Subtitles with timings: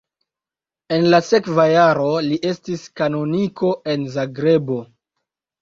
[0.95, 4.81] En la sekva jaro li estis kanoniko en Zagrebo.